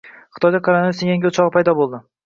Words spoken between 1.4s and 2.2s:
paydo bo‘lding